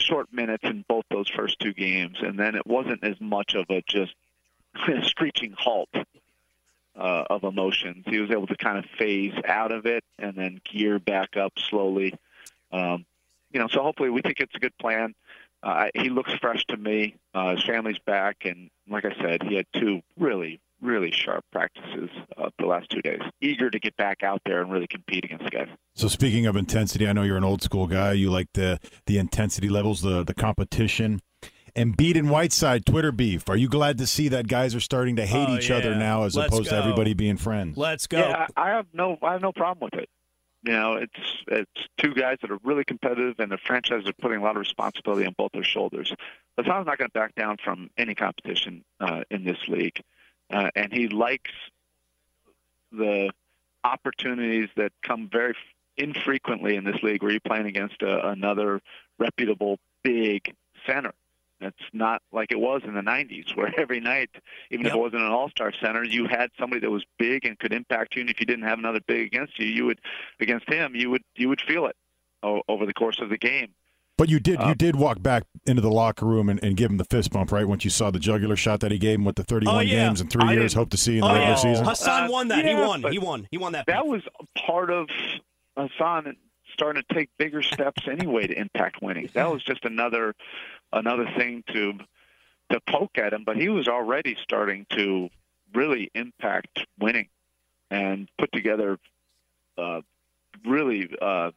short 0.00 0.30
minutes 0.34 0.64
in 0.64 0.84
both 0.86 1.06
those 1.10 1.30
first 1.30 1.58
two 1.60 1.72
games, 1.72 2.18
and 2.20 2.38
then 2.38 2.54
it 2.56 2.66
wasn't 2.66 3.02
as 3.02 3.18
much 3.22 3.54
of 3.54 3.70
a 3.70 3.80
just 3.88 4.14
screeching 5.04 5.54
halt 5.56 5.88
uh, 5.94 7.24
of 7.30 7.44
emotions. 7.44 8.04
He 8.06 8.18
was 8.18 8.30
able 8.30 8.48
to 8.48 8.56
kind 8.56 8.76
of 8.76 8.84
phase 8.98 9.32
out 9.46 9.72
of 9.72 9.86
it 9.86 10.04
and 10.18 10.34
then 10.36 10.60
gear 10.64 10.98
back 10.98 11.38
up 11.38 11.54
slowly. 11.58 12.14
Um, 12.70 13.06
you 13.50 13.60
know, 13.60 13.68
so 13.68 13.82
hopefully 13.82 14.10
we 14.10 14.20
think 14.20 14.40
it's 14.40 14.54
a 14.54 14.58
good 14.58 14.76
plan. 14.78 15.14
Uh, 15.64 15.86
he 15.94 16.10
looks 16.10 16.32
fresh 16.34 16.62
to 16.66 16.76
me. 16.76 17.16
Uh, 17.32 17.52
his 17.52 17.64
family's 17.64 17.98
back, 18.06 18.36
and 18.44 18.68
like 18.88 19.06
I 19.06 19.14
said, 19.20 19.42
he 19.42 19.54
had 19.56 19.64
two 19.74 20.02
really, 20.18 20.60
really 20.82 21.10
sharp 21.10 21.42
practices 21.50 22.10
uh, 22.36 22.50
the 22.58 22.66
last 22.66 22.90
two 22.90 23.00
days. 23.00 23.20
Eager 23.40 23.70
to 23.70 23.78
get 23.78 23.96
back 23.96 24.22
out 24.22 24.42
there 24.44 24.60
and 24.60 24.70
really 24.70 24.86
compete 24.86 25.24
against 25.24 25.50
guys. 25.50 25.68
So 25.94 26.08
speaking 26.08 26.44
of 26.44 26.54
intensity, 26.56 27.08
I 27.08 27.14
know 27.14 27.22
you're 27.22 27.38
an 27.38 27.44
old 27.44 27.62
school 27.62 27.86
guy. 27.86 28.12
You 28.12 28.30
like 28.30 28.48
the 28.52 28.78
the 29.06 29.16
intensity 29.16 29.70
levels, 29.70 30.02
the 30.02 30.22
the 30.22 30.34
competition. 30.34 31.20
Embiid 31.74 32.16
and 32.16 32.30
Whiteside 32.30 32.86
Twitter 32.86 33.10
beef. 33.10 33.48
Are 33.48 33.56
you 33.56 33.68
glad 33.68 33.98
to 33.98 34.06
see 34.06 34.28
that 34.28 34.46
guys 34.46 34.76
are 34.76 34.80
starting 34.80 35.16
to 35.16 35.26
hate 35.26 35.48
Oh, 35.48 35.56
each 35.56 35.72
other 35.72 35.96
now 35.96 36.22
as 36.22 36.36
Let's 36.36 36.52
opposed 36.52 36.68
to 36.70 36.76
everybody 36.76 37.14
being 37.14 37.36
friends? 37.36 37.76
Let's 37.76 38.06
go. 38.06 38.18
Yeah, 38.18 38.46
I 38.56 38.62
I 38.62 38.76
have 38.76 38.86
no, 38.92 39.16
I 39.22 39.32
have 39.32 39.42
no 39.42 39.52
problem 39.52 39.88
with 39.90 40.00
it. 40.00 40.08
You 40.64 40.72
know, 40.72 40.94
it's 40.94 41.42
it's 41.46 41.88
two 41.98 42.14
guys 42.14 42.38
that 42.40 42.50
are 42.50 42.58
really 42.64 42.84
competitive, 42.84 43.38
and 43.38 43.52
the 43.52 43.58
franchises 43.58 44.08
are 44.08 44.14
putting 44.14 44.38
a 44.38 44.42
lot 44.42 44.56
of 44.56 44.60
responsibility 44.60 45.26
on 45.26 45.34
both 45.36 45.52
their 45.52 45.62
shoulders. 45.64 46.12
Hassan's 46.56 46.86
not 46.86 46.96
going 46.96 47.10
to 47.10 47.12
back 47.12 47.34
down 47.34 47.58
from 47.62 47.90
any 47.98 48.14
competition 48.14 48.82
uh, 48.98 49.24
in 49.30 49.44
this 49.44 49.58
league, 49.68 50.00
uh, 50.50 50.70
and 50.74 50.90
he 50.90 51.08
likes 51.08 51.50
the 52.92 53.30
opportunities 53.82 54.70
that 54.76 54.92
come 55.02 55.28
very 55.30 55.54
infrequently 55.98 56.76
in 56.76 56.84
this 56.84 56.96
league 57.02 57.22
where 57.22 57.30
you're 57.30 57.40
playing 57.40 57.66
against 57.66 58.00
a, 58.00 58.28
another 58.28 58.80
reputable 59.18 59.78
big 60.02 60.54
center. 60.86 61.12
It's 61.60 61.76
not 61.92 62.20
like 62.32 62.50
it 62.50 62.58
was 62.58 62.82
in 62.84 62.94
the 62.94 63.00
90s, 63.00 63.56
where 63.56 63.72
every 63.78 64.00
night, 64.00 64.30
even 64.70 64.84
Yep. 64.86 64.92
if 64.92 64.96
it 64.96 65.00
wasn't 65.00 65.22
an 65.22 65.30
all-star 65.30 65.72
center, 65.82 66.04
you 66.04 66.26
had 66.26 66.50
somebody 66.58 66.80
that 66.80 66.90
was 66.90 67.04
big 67.18 67.46
and 67.46 67.58
could 67.58 67.72
impact 67.72 68.16
you. 68.16 68.22
And 68.22 68.30
if 68.30 68.40
you 68.40 68.46
didn't 68.46 68.64
have 68.64 68.78
another 68.78 69.00
big 69.06 69.26
against 69.26 69.58
you, 69.58 69.66
you 69.66 69.86
would 69.86 70.00
against 70.40 70.68
him, 70.68 70.94
you 70.94 71.10
would 71.10 71.22
you 71.36 71.48
would 71.48 71.60
feel 71.66 71.86
it 71.86 71.96
o- 72.42 72.62
over 72.68 72.84
the 72.86 72.94
course 72.94 73.20
of 73.20 73.28
the 73.30 73.38
game. 73.38 73.68
But 74.16 74.28
you 74.28 74.38
did 74.38 74.60
you 74.60 74.66
Uh, 74.66 74.74
did 74.74 74.94
walk 74.96 75.22
back 75.22 75.42
into 75.66 75.80
the 75.82 75.90
locker 75.90 76.24
room 76.26 76.48
and, 76.48 76.62
and 76.62 76.76
give 76.76 76.88
him 76.90 76.98
the 76.98 77.04
fist 77.04 77.32
bump, 77.32 77.50
right? 77.50 77.66
Once 77.66 77.82
you 77.84 77.90
saw 77.90 78.10
the 78.12 78.20
jugular 78.20 78.54
shot 78.56 78.78
that 78.80 78.92
he 78.92 78.98
gave 78.98 79.18
him 79.18 79.24
with 79.24 79.34
the 79.36 79.42
31 79.42 79.74
Oh, 79.74 79.80
yeah. 79.80 80.06
games 80.06 80.20
in 80.20 80.28
three 80.28 80.44
I 80.44 80.52
years, 80.52 80.72
hope 80.74 80.90
to 80.90 80.96
see 80.96 81.12
you 81.14 81.18
in 81.18 81.22
the 81.22 81.26
Oh 81.30 81.32
regular 81.34 81.50
yeah, 81.50 81.56
season. 81.56 81.84
Hassan 81.84 82.24
Uh, 82.24 82.30
won 82.30 82.48
that. 82.48 82.64
he 82.64 82.70
yeah, 82.72 82.86
won. 82.86 83.02
He 83.10 83.18
won. 83.18 83.48
He 83.50 83.58
won 83.58 83.72
that. 83.72 83.86
That 83.86 84.02
beef. 84.02 84.10
was 84.12 84.22
part 84.66 84.90
of 84.92 85.08
Hassan 85.76 86.36
starting 86.72 87.02
to 87.08 87.14
take 87.14 87.28
bigger 87.38 87.62
steps 87.62 88.02
anyway 88.10 88.46
to 88.46 88.56
impact 88.58 89.00
winning. 89.02 89.28
That 89.34 89.50
was 89.50 89.62
just 89.62 89.84
another 89.84 90.34
another 90.92 91.28
thing 91.36 91.64
to 91.72 91.94
to 92.70 92.80
poke 92.88 93.18
at 93.18 93.32
him, 93.32 93.44
but 93.44 93.56
he 93.56 93.68
was 93.68 93.88
already 93.88 94.36
starting 94.42 94.86
to 94.90 95.28
really 95.74 96.10
impact 96.14 96.86
winning 96.98 97.28
and 97.90 98.28
put 98.38 98.50
together 98.52 98.98
uh, 99.76 100.00
really 100.64 101.14
uh, 101.20 101.50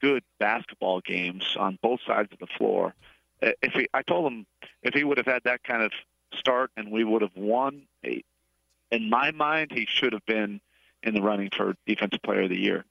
good 0.00 0.22
basketball 0.38 1.00
games 1.00 1.56
on 1.58 1.78
both 1.82 2.00
sides 2.06 2.30
of 2.32 2.38
the 2.38 2.46
floor. 2.58 2.94
If 3.40 3.72
he, 3.72 3.88
I 3.94 4.02
told 4.02 4.30
him 4.30 4.46
if 4.82 4.94
he 4.94 5.02
would 5.02 5.16
have 5.16 5.26
had 5.26 5.44
that 5.44 5.62
kind 5.64 5.82
of 5.82 5.92
start 6.34 6.70
and 6.76 6.90
we 6.90 7.04
would 7.04 7.22
have 7.22 7.36
won, 7.36 7.82
in 8.02 9.10
my 9.10 9.30
mind, 9.30 9.72
he 9.72 9.86
should 9.88 10.12
have 10.12 10.26
been 10.26 10.60
in 11.02 11.14
the 11.14 11.22
running 11.22 11.50
for 11.56 11.74
Defensive 11.86 12.22
Player 12.22 12.42
of 12.42 12.50
the 12.50 12.60
Year. 12.60 12.84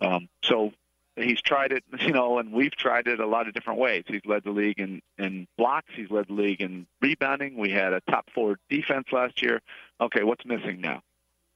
Um, 0.00 0.28
so 0.42 0.72
he's 1.16 1.40
tried 1.40 1.72
it, 1.72 1.84
you 2.00 2.12
know, 2.12 2.38
and 2.38 2.52
we've 2.52 2.74
tried 2.74 3.06
it 3.06 3.20
a 3.20 3.26
lot 3.26 3.48
of 3.48 3.54
different 3.54 3.78
ways. 3.78 4.04
He's 4.06 4.24
led 4.24 4.44
the 4.44 4.50
league 4.50 4.78
in, 4.78 5.02
in 5.18 5.46
blocks. 5.56 5.90
He's 5.94 6.10
led 6.10 6.28
the 6.28 6.34
league 6.34 6.60
in 6.60 6.86
rebounding. 7.00 7.56
We 7.56 7.70
had 7.70 7.92
a 7.92 8.00
top 8.10 8.28
four 8.34 8.58
defense 8.68 9.06
last 9.12 9.42
year. 9.42 9.60
Okay, 10.00 10.22
what's 10.22 10.44
missing 10.44 10.80
now? 10.80 11.02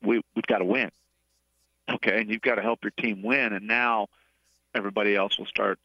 We, 0.03 0.21
we've 0.35 0.47
got 0.47 0.59
to 0.59 0.65
win. 0.65 0.91
Okay, 1.89 2.21
and 2.21 2.31
you've 2.31 2.43
got 2.43 2.57
to 2.57 2.63
help 2.63 2.81
your 2.83 2.93
team 2.99 3.23
win. 3.23 3.53
And 3.53 3.67
now 3.67 4.09
everybody 4.75 5.15
else 5.15 5.39
will 5.39 5.47
start 5.47 5.79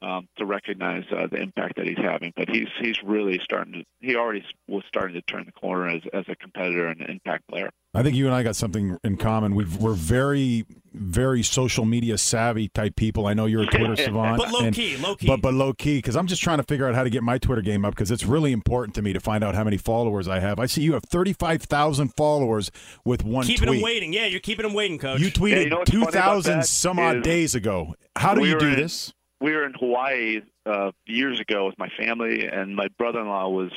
um, 0.00 0.28
to 0.36 0.44
recognize 0.44 1.04
uh, 1.10 1.26
the 1.28 1.40
impact 1.40 1.76
that 1.76 1.86
he's 1.86 1.98
having. 1.98 2.32
But 2.36 2.48
he's 2.48 2.68
he's 2.80 3.02
really 3.02 3.40
starting 3.42 3.72
to. 3.72 3.84
He 4.00 4.16
already 4.16 4.44
was 4.68 4.84
starting 4.86 5.14
to 5.14 5.22
turn 5.22 5.46
the 5.46 5.52
corner 5.52 5.88
as 5.88 6.02
as 6.12 6.24
a 6.28 6.36
competitor 6.36 6.86
and 6.88 7.00
an 7.00 7.10
impact 7.10 7.48
player. 7.48 7.70
I 7.94 8.02
think 8.02 8.16
you 8.16 8.26
and 8.26 8.34
I 8.34 8.42
got 8.42 8.56
something 8.56 8.98
in 9.04 9.16
common. 9.16 9.54
We've, 9.54 9.76
we're 9.76 9.92
very, 9.92 10.64
very 10.94 11.42
social 11.42 11.84
media 11.84 12.18
savvy 12.18 12.68
type 12.68 12.96
people. 12.96 13.26
I 13.26 13.34
know 13.34 13.46
you're 13.46 13.62
a 13.62 13.66
Twitter 13.66 13.96
savant, 14.04 14.38
but 14.38 14.50
low 14.52 14.60
and- 14.60 14.74
key, 14.74 14.96
low 14.96 15.16
key. 15.16 15.26
but 15.26 15.40
but 15.40 15.54
low 15.54 15.72
key 15.72 15.98
because 15.98 16.16
I'm 16.16 16.26
just 16.26 16.42
trying 16.42 16.58
to 16.58 16.62
figure 16.64 16.86
out 16.88 16.94
how 16.94 17.02
to 17.04 17.10
get 17.10 17.22
my 17.22 17.38
Twitter 17.38 17.62
game 17.62 17.84
up 17.84 17.94
because 17.94 18.10
it's 18.10 18.24
really 18.24 18.52
important 18.52 18.94
to 18.96 19.02
me 19.02 19.12
to 19.12 19.20
find 19.20 19.42
out 19.44 19.54
how 19.54 19.64
many 19.64 19.76
followers 19.76 20.28
I 20.28 20.40
have. 20.40 20.58
I 20.58 20.66
see 20.66 20.82
you 20.82 20.92
have 20.94 21.04
35,000 21.04 22.08
followers 22.16 22.70
with 23.04 23.24
one 23.24 23.44
keeping 23.46 23.66
tweet. 23.68 23.78
him 23.78 23.84
waiting. 23.84 24.12
Yeah, 24.12 24.26
you're 24.26 24.40
keeping 24.40 24.66
him 24.66 24.74
waiting, 24.74 24.98
coach. 24.98 25.20
You 25.20 25.30
tweeted 25.30 25.64
you 25.64 25.70
know 25.70 25.78
what's 25.78 25.90
funny 25.90 26.02
about 26.02 26.12
2,000 26.12 26.64
some 26.64 26.98
odd 26.98 27.22
days 27.22 27.54
ago. 27.54 27.94
How 28.16 28.34
do 28.34 28.40
we 28.42 28.50
you 28.50 28.58
do 28.58 28.66
in- 28.68 28.76
this? 28.76 29.12
we 29.40 29.52
were 29.52 29.64
in 29.64 29.74
Hawaii 29.74 30.40
uh, 30.66 30.92
years 31.06 31.40
ago 31.40 31.66
with 31.66 31.76
my 31.78 31.88
family, 31.98 32.46
and 32.46 32.76
my 32.76 32.86
brother-in-law 32.96 33.48
was 33.48 33.72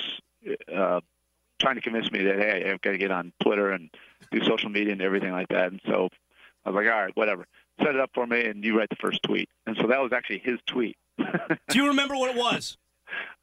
uh, 0.71 0.99
trying 1.59 1.73
to 1.75 1.81
convince 1.81 2.11
me 2.11 2.23
that 2.23 2.35
hey, 2.37 2.69
I've 2.71 2.81
got 2.81 2.91
to 2.91 2.97
get 2.99 3.09
on 3.09 3.33
Twitter 3.41 3.71
and 3.71 3.89
do 4.31 4.43
social 4.43 4.69
media 4.69 4.91
and 4.93 5.01
everything 5.01 5.31
like 5.31 5.47
that. 5.47 5.71
And 5.71 5.81
so 5.87 6.09
I 6.65 6.69
was 6.69 6.75
like, 6.75 6.91
all 6.93 7.01
right, 7.03 7.15
whatever. 7.15 7.45
Set 7.79 7.95
it 7.95 7.99
up 7.99 8.09
for 8.13 8.25
me, 8.25 8.45
and 8.45 8.63
you 8.63 8.77
write 8.77 8.89
the 8.89 8.95
first 8.95 9.21
tweet. 9.23 9.49
And 9.67 9.75
so 9.79 9.87
that 9.87 10.01
was 10.01 10.11
actually 10.13 10.39
his 10.39 10.59
tweet. 10.67 10.95
Do 11.17 11.77
you 11.79 11.87
remember 11.87 12.15
what 12.15 12.31
it 12.31 12.37
was? 12.37 12.77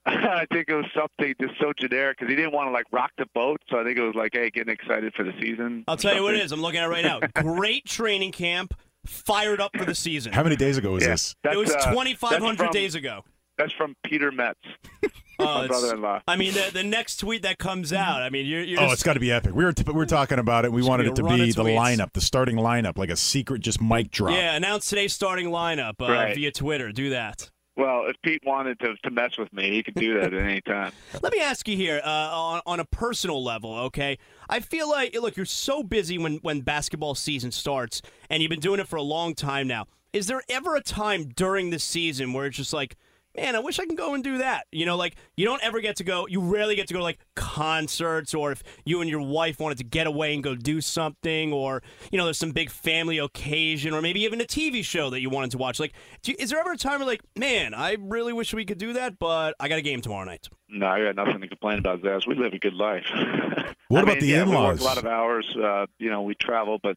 I 0.05 0.47
think 0.52 0.69
it 0.69 0.75
was 0.75 0.87
something 0.97 1.35
just 1.41 1.55
so 1.61 1.73
generic 1.79 2.19
because 2.19 2.29
he 2.29 2.35
didn't 2.35 2.52
want 2.52 2.67
to 2.67 2.73
like 2.73 2.87
rock 2.93 3.12
the 3.19 3.26
boat. 3.35 3.61
So 3.71 3.79
I 3.79 3.85
think 3.85 3.97
it 3.99 4.02
was 4.02 4.17
like, 4.17 4.31
hey, 4.33 4.50
getting 4.50 4.73
excited 4.73 5.14
for 5.14 5.23
the 5.23 5.33
season. 5.41 5.85
I'll 5.87 5.97
tell 5.97 6.14
you 6.17 6.23
what 6.25 6.35
it 6.35 6.41
is. 6.41 6.50
I'm 6.50 6.61
looking 6.61 6.81
at 6.81 6.87
it 6.87 6.88
right 6.88 7.05
now. 7.05 7.21
Great 7.43 7.85
training 7.85 8.33
camp, 8.33 8.75
fired 9.07 9.61
up 9.61 9.71
for 9.76 9.85
the 9.85 9.95
season. 9.95 10.33
How 10.33 10.43
many 10.43 10.57
days 10.57 10.76
ago 10.76 10.91
was 10.93 11.05
Yeah, 11.05 11.11
this? 11.11 11.37
it 11.45 11.57
was 11.57 11.71
uh, 11.71 11.91
2,500 11.91 12.57
from- 12.59 12.71
days 12.73 12.97
ago. 12.97 13.25
That's 13.59 13.73
from 13.73 13.94
Peter 14.04 14.32
Metz, 14.32 14.59
Oh, 15.38 15.44
my 15.44 15.66
brother-in-law. 15.66 16.23
I 16.28 16.37
mean, 16.37 16.52
the, 16.54 16.71
the 16.73 16.82
next 16.85 17.16
tweet 17.16 17.42
that 17.42 17.59
comes 17.59 17.92
out. 17.92 18.23
I 18.23 18.30
mean, 18.30 18.47
you're, 18.47 18.62
you're 18.62 18.78
Oh, 18.80 18.85
just, 18.85 18.94
it's 18.94 19.02
got 19.02 19.14
to 19.14 19.21
be 19.21 19.32
epic. 19.32 19.54
We 19.54 19.64
were 19.64 19.73
t- 19.73 19.82
we 19.87 19.92
were 19.92 20.06
talking 20.06 20.38
about 20.38 20.64
it. 20.64 20.73
We 20.73 20.82
wanted 20.82 21.06
it 21.09 21.16
to 21.16 21.23
be 21.25 21.50
the 21.52 21.62
tweets. 21.62 21.76
lineup, 21.99 22.12
the 22.12 22.21
starting 22.21 22.56
lineup, 22.56 22.97
like 22.97 23.11
a 23.11 23.16
secret 23.16 23.61
just 23.61 23.80
mic 23.80 24.11
drop. 24.11 24.35
yeah. 24.35 24.54
Announce 24.54 24.87
today's 24.88 25.12
starting 25.12 25.49
lineup 25.49 25.94
uh, 26.00 26.11
Right. 26.12 26.35
via 26.35 26.52
Twitter. 26.52 26.92
Do 26.92 27.11
that. 27.11 27.50
Well, 27.76 28.04
if 28.06 28.16
Pete 28.23 28.42
wanted 28.44 28.78
to, 28.80 28.94
to 29.02 29.11
mess 29.11 29.38
with 29.38 29.50
me, 29.52 29.71
he 29.71 29.82
could 29.82 29.94
do 29.94 30.21
that 30.21 30.35
at 30.35 30.42
any 30.42 30.61
time. 30.61 30.92
Let 31.23 31.32
me 31.32 31.40
ask 31.40 31.66
you 31.66 31.76
here, 31.76 32.00
uh, 32.04 32.09
on, 32.09 32.61
on 32.66 32.80
a 32.80 32.85
personal 32.85 33.42
level, 33.42 33.75
okay? 33.87 34.18
I 34.50 34.61
feel 34.61 34.88
like, 34.90 35.14
look, 35.18 35.37
you're 35.37 35.47
so 35.47 35.82
busy 35.82 36.18
when, 36.18 36.37
when 36.42 36.61
basketball 36.61 37.14
season 37.14 37.50
starts, 37.50 38.02
and 38.28 38.42
you've 38.42 38.50
been 38.50 38.61
doing 38.61 38.78
it 38.78 38.87
for 38.88 38.97
a 38.97 39.02
long 39.02 39.35
time 39.35 39.66
now. 39.68 39.87
Is 40.12 40.26
there 40.26 40.42
ever 40.50 40.76
a 40.76 40.82
time 40.82 41.25
during 41.35 41.71
the 41.71 41.78
season 41.78 42.35
where 42.35 42.44
it's 42.44 42.59
just 42.59 42.75
like, 42.75 42.97
man, 43.36 43.56
I 43.56 43.60
wish 43.60 43.78
I 43.78 43.86
can 43.86 43.94
go 43.94 44.14
and 44.14 44.22
do 44.22 44.38
that? 44.38 44.66
You 44.72 44.86
know, 44.86 44.96
like, 44.96 45.16
you 45.36 45.44
don't 45.44 45.62
ever 45.62 45.80
get 45.80 45.96
to 45.96 46.04
go, 46.04 46.26
you 46.26 46.40
rarely 46.40 46.76
get 46.76 46.88
to 46.88 46.94
go 46.94 47.00
to, 47.00 47.04
like, 47.04 47.18
concerts, 47.34 48.34
or 48.34 48.52
if 48.52 48.62
you 48.84 49.00
and 49.00 49.08
your 49.08 49.22
wife 49.22 49.58
wanted 49.58 49.78
to 49.78 49.84
get 49.84 50.06
away 50.06 50.34
and 50.34 50.42
go 50.42 50.54
do 50.54 50.80
something, 50.80 51.52
or, 51.52 51.82
you 52.10 52.18
know, 52.18 52.24
there's 52.24 52.38
some 52.38 52.52
big 52.52 52.70
family 52.70 53.18
occasion, 53.18 53.94
or 53.94 54.02
maybe 54.02 54.22
even 54.22 54.40
a 54.40 54.44
TV 54.44 54.84
show 54.84 55.10
that 55.10 55.20
you 55.20 55.30
wanted 55.30 55.50
to 55.52 55.58
watch. 55.58 55.80
Like, 55.80 55.92
do 56.22 56.32
you, 56.32 56.36
is 56.38 56.50
there 56.50 56.60
ever 56.60 56.72
a 56.72 56.76
time 56.76 57.00
where, 57.00 57.06
like, 57.06 57.22
man, 57.36 57.74
I 57.74 57.96
really 58.00 58.32
wish 58.32 58.52
we 58.54 58.64
could 58.64 58.78
do 58.78 58.92
that, 58.94 59.18
but 59.18 59.54
I 59.60 59.68
got 59.68 59.78
a 59.78 59.82
game 59.82 60.00
tomorrow 60.00 60.24
night? 60.24 60.48
No, 60.68 60.86
I 60.86 61.02
got 61.04 61.16
nothing 61.16 61.40
to 61.42 61.48
complain 61.48 61.78
about, 61.78 62.00
Zaz. 62.02 62.26
We 62.26 62.34
live 62.34 62.52
a 62.52 62.58
good 62.58 62.74
life. 62.74 63.06
What 63.88 63.98
I 63.98 64.02
about 64.04 64.12
mean, 64.14 64.20
the 64.20 64.26
yeah, 64.28 64.42
in-laws? 64.44 64.78
work 64.78 64.80
a 64.80 64.84
lot 64.84 64.96
of 64.96 65.04
hours. 65.04 65.54
Uh, 65.54 65.84
you 65.98 66.08
know, 66.08 66.22
we 66.22 66.34
travel, 66.34 66.78
but 66.82 66.96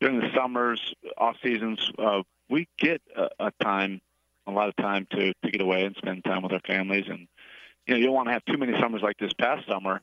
during 0.00 0.20
the 0.20 0.28
summers, 0.32 0.94
off 1.18 1.34
seasons, 1.42 1.90
uh, 1.98 2.22
we 2.48 2.68
get 2.78 3.02
a, 3.16 3.28
a 3.40 3.52
time, 3.60 4.00
a 4.50 4.56
lot 4.56 4.68
of 4.68 4.76
time 4.76 5.06
to 5.12 5.32
to 5.44 5.50
get 5.50 5.60
away 5.60 5.84
and 5.84 5.96
spend 5.96 6.24
time 6.24 6.42
with 6.42 6.52
our 6.52 6.60
families. 6.66 7.06
And 7.08 7.28
you 7.86 7.94
know, 7.94 7.96
you 7.96 8.06
don't 8.06 8.14
want 8.14 8.28
to 8.28 8.32
have 8.32 8.44
too 8.44 8.58
many 8.58 8.78
summers 8.80 9.02
like 9.02 9.18
this 9.18 9.32
past 9.34 9.66
summer, 9.68 10.00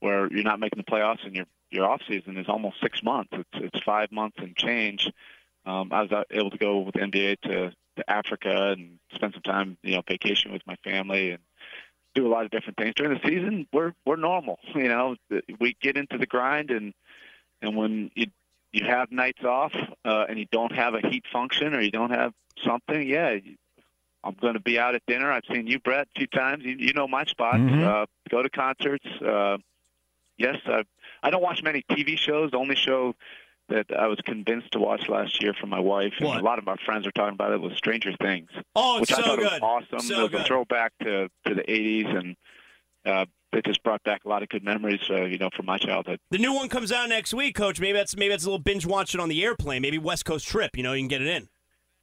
where 0.00 0.32
you're 0.32 0.44
not 0.44 0.60
making 0.60 0.78
the 0.78 0.90
playoffs 0.90 1.24
and 1.24 1.34
your 1.34 1.46
your 1.70 1.88
off 1.90 2.00
season 2.08 2.36
is 2.36 2.48
almost 2.48 2.80
six 2.82 3.02
months. 3.02 3.30
It's 3.32 3.74
it's 3.74 3.84
five 3.84 4.12
months 4.12 4.36
and 4.38 4.56
change. 4.56 5.10
Um, 5.64 5.90
I 5.92 6.02
was 6.02 6.24
able 6.30 6.50
to 6.50 6.58
go 6.58 6.78
with 6.80 6.94
the 6.94 7.00
NBA 7.00 7.40
to, 7.42 7.72
to 7.96 8.10
Africa 8.10 8.72
and 8.72 9.00
spend 9.12 9.32
some 9.34 9.42
time, 9.42 9.76
you 9.82 9.96
know, 9.96 10.02
vacation 10.06 10.52
with 10.52 10.62
my 10.64 10.76
family 10.84 11.30
and 11.30 11.42
do 12.14 12.24
a 12.26 12.30
lot 12.30 12.44
of 12.44 12.52
different 12.52 12.78
things 12.78 12.94
during 12.94 13.14
the 13.14 13.28
season. 13.28 13.66
We're 13.72 13.92
we're 14.04 14.16
normal, 14.16 14.58
you 14.74 14.88
know. 14.88 15.16
We 15.60 15.76
get 15.80 15.96
into 15.96 16.18
the 16.18 16.26
grind, 16.26 16.70
and 16.70 16.94
and 17.60 17.76
when 17.76 18.10
you 18.14 18.26
you 18.72 18.86
have 18.86 19.10
nights 19.10 19.44
off 19.44 19.72
uh, 20.04 20.26
and 20.28 20.38
you 20.38 20.46
don't 20.50 20.72
have 20.72 20.94
a 20.94 21.00
heat 21.00 21.24
function 21.32 21.74
or 21.74 21.80
you 21.80 21.90
don't 21.90 22.10
have 22.10 22.32
something, 22.64 23.06
yeah, 23.06 23.36
I'm 24.26 24.36
going 24.40 24.54
to 24.54 24.60
be 24.60 24.78
out 24.78 24.94
at 24.94 25.02
dinner. 25.06 25.30
I've 25.30 25.44
seen 25.50 25.66
you, 25.66 25.78
Brett, 25.80 26.08
a 26.14 26.18
few 26.18 26.26
times. 26.26 26.64
You, 26.64 26.76
you 26.78 26.92
know 26.92 27.06
my 27.08 27.24
spots. 27.24 27.58
Mhm. 27.58 27.84
Uh, 27.84 28.06
go 28.30 28.42
to 28.42 28.50
concerts. 28.50 29.06
Uh, 29.24 29.58
yes, 30.38 30.56
I, 30.66 30.82
I 31.22 31.30
don't 31.30 31.42
watch 31.42 31.62
many 31.62 31.82
TV 31.90 32.18
shows. 32.18 32.50
The 32.50 32.58
only 32.58 32.76
show 32.76 33.14
that 33.68 33.86
I 33.98 34.06
was 34.06 34.18
convinced 34.24 34.70
to 34.72 34.78
watch 34.78 35.08
last 35.08 35.42
year 35.42 35.52
from 35.52 35.70
my 35.70 35.80
wife, 35.80 36.12
and 36.20 36.28
a 36.28 36.40
lot 36.42 36.58
of 36.58 36.68
our 36.68 36.76
friends 36.84 37.06
are 37.06 37.10
talking 37.12 37.34
about 37.34 37.52
it, 37.52 37.60
was 37.60 37.72
Stranger 37.76 38.12
Things 38.20 38.48
Oh, 38.76 38.98
it's 39.00 39.10
which 39.10 39.18
I 39.18 39.22
thought 39.22 39.38
good. 39.38 39.60
was 39.60 39.82
awesome. 39.90 40.00
So 40.06 40.18
it 40.20 40.22
was 40.22 40.30
good. 40.30 40.40
a 40.42 40.44
throwback 40.44 40.92
to 41.02 41.28
to 41.46 41.54
the 41.54 41.62
'80s, 41.62 42.16
and 42.16 42.36
uh, 43.04 43.24
it 43.52 43.64
just 43.64 43.82
brought 43.82 44.04
back 44.04 44.24
a 44.24 44.28
lot 44.28 44.42
of 44.44 44.48
good 44.50 44.62
memories, 44.62 45.00
uh, 45.10 45.24
you 45.24 45.38
know, 45.38 45.50
from 45.56 45.66
my 45.66 45.78
childhood. 45.78 46.20
The 46.30 46.38
new 46.38 46.52
one 46.52 46.68
comes 46.68 46.92
out 46.92 47.08
next 47.08 47.34
week, 47.34 47.56
Coach. 47.56 47.80
Maybe 47.80 47.94
that's 47.98 48.16
maybe 48.16 48.28
that's 48.30 48.44
a 48.44 48.46
little 48.46 48.58
binge 48.62 48.86
watching 48.86 49.20
on 49.20 49.28
the 49.28 49.42
airplane. 49.44 49.82
Maybe 49.82 49.98
West 49.98 50.24
Coast 50.24 50.46
trip. 50.46 50.76
You 50.76 50.84
know, 50.84 50.92
you 50.92 51.00
can 51.00 51.08
get 51.08 51.22
it 51.22 51.28
in. 51.28 51.48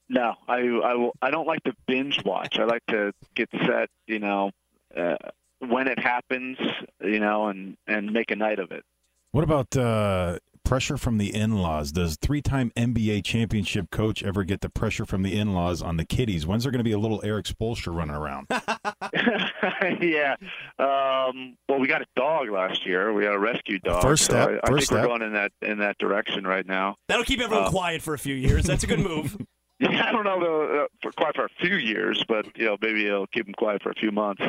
No, 0.09 0.35
I 0.47 0.59
I 0.59 0.95
will. 0.95 1.13
I 1.21 1.31
don't 1.31 1.47
like 1.47 1.63
to 1.63 1.73
binge 1.87 2.23
watch. 2.25 2.59
I 2.59 2.65
like 2.65 2.85
to 2.89 3.13
get 3.35 3.49
set, 3.65 3.89
you 4.07 4.19
know, 4.19 4.51
uh, 4.95 5.15
when 5.59 5.87
it 5.87 5.97
happens, 5.99 6.57
you 7.01 7.19
know, 7.19 7.47
and 7.47 7.77
and 7.87 8.11
make 8.11 8.31
a 8.31 8.35
night 8.35 8.59
of 8.59 8.71
it. 8.71 8.83
What 9.31 9.43
about 9.43 9.75
uh, 9.75 10.37
pressure 10.63 10.97
from 10.97 11.17
the 11.17 11.33
in-laws? 11.33 11.91
Does 11.91 12.17
three-time 12.21 12.71
NBA 12.77 13.23
championship 13.25 13.89
coach 13.89 14.21
ever 14.23 14.43
get 14.43 14.61
the 14.61 14.69
pressure 14.69 15.05
from 15.05 15.23
the 15.23 15.35
in-laws 15.39 15.81
on 15.81 15.97
the 15.97 16.05
kiddies? 16.05 16.45
When's 16.45 16.63
there 16.63 16.71
going 16.71 16.77
to 16.79 16.83
be 16.83 16.91
a 16.91 16.99
little 16.99 17.19
Erik 17.25 17.47
Spoelstra 17.47 17.95
running 17.95 18.15
around? 18.15 18.45
yeah. 20.01 20.35
Um, 20.77 21.57
well, 21.67 21.79
we 21.79 21.87
got 21.87 22.01
a 22.03 22.05
dog 22.15 22.49
last 22.49 22.85
year. 22.85 23.11
We 23.13 23.23
got 23.23 23.33
a 23.33 23.39
rescue 23.39 23.79
dog. 23.79 24.03
First 24.03 24.25
so 24.25 24.33
step, 24.33 24.49
I, 24.49 24.51
I 24.67 24.69
first 24.69 24.89
think 24.89 24.99
step. 24.99 25.01
we're 25.01 25.07
going 25.07 25.21
in 25.23 25.33
that 25.33 25.51
in 25.61 25.79
that 25.79 25.97
direction 25.97 26.45
right 26.45 26.65
now. 26.65 26.95
That'll 27.07 27.25
keep 27.25 27.39
everyone 27.41 27.65
Uh, 27.65 27.69
quiet 27.71 28.01
for 28.03 28.13
a 28.13 28.19
few 28.19 28.35
years. 28.35 28.65
That's 28.65 28.83
a 28.83 28.87
good 28.87 28.99
move. 28.99 29.37
Yeah, 29.91 30.05
I 30.09 30.11
don't 30.11 30.23
know 30.23 30.39
though, 30.39 30.83
uh, 30.83 30.87
for 31.01 31.11
quite 31.11 31.35
for 31.35 31.45
a 31.45 31.49
few 31.59 31.75
years, 31.75 32.23
but 32.27 32.45
you 32.57 32.65
know 32.65 32.77
maybe 32.81 33.05
it'll 33.05 33.27
keep 33.27 33.45
them 33.45 33.53
quiet 33.53 33.81
for 33.83 33.91
a 33.91 33.95
few 33.95 34.11
months. 34.11 34.41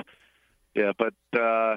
Yeah, 0.75 0.93
but 0.99 1.15
uh, 1.39 1.77